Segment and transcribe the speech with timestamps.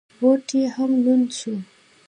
[0.19, 1.53] بوټ یې هم لوند شو.